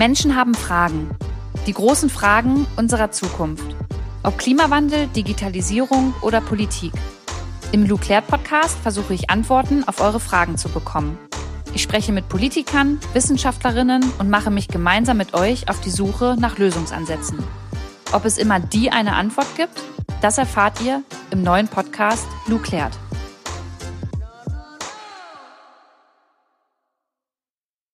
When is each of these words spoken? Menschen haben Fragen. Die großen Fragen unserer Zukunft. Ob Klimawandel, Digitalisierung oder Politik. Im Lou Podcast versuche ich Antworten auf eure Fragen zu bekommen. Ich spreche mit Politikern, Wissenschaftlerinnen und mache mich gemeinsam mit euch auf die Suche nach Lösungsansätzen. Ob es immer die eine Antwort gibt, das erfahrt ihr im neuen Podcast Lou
Menschen 0.00 0.34
haben 0.34 0.54
Fragen. 0.54 1.10
Die 1.66 1.74
großen 1.74 2.08
Fragen 2.08 2.66
unserer 2.76 3.10
Zukunft. 3.10 3.76
Ob 4.22 4.38
Klimawandel, 4.38 5.08
Digitalisierung 5.08 6.14
oder 6.22 6.40
Politik. 6.40 6.94
Im 7.72 7.84
Lou 7.84 7.98
Podcast 7.98 8.78
versuche 8.78 9.12
ich 9.12 9.28
Antworten 9.28 9.86
auf 9.86 10.00
eure 10.00 10.18
Fragen 10.18 10.56
zu 10.56 10.70
bekommen. 10.70 11.18
Ich 11.74 11.82
spreche 11.82 12.12
mit 12.12 12.30
Politikern, 12.30 12.98
Wissenschaftlerinnen 13.12 14.02
und 14.18 14.30
mache 14.30 14.50
mich 14.50 14.68
gemeinsam 14.68 15.18
mit 15.18 15.34
euch 15.34 15.68
auf 15.68 15.82
die 15.82 15.90
Suche 15.90 16.34
nach 16.38 16.56
Lösungsansätzen. 16.56 17.36
Ob 18.12 18.24
es 18.24 18.38
immer 18.38 18.58
die 18.58 18.90
eine 18.90 19.16
Antwort 19.16 19.54
gibt, 19.54 19.82
das 20.22 20.38
erfahrt 20.38 20.80
ihr 20.80 21.02
im 21.30 21.42
neuen 21.42 21.68
Podcast 21.68 22.26
Lou 22.46 22.58